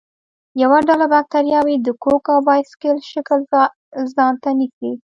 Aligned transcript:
یوه 0.61 0.79
ډله 0.89 1.05
باکتریاوې 1.13 1.75
د 1.81 1.87
کوک 2.03 2.25
او 2.33 2.39
باسیل 2.47 2.97
شکل 3.11 3.39
ځانته 4.15 4.49
نیسي. 4.59 4.91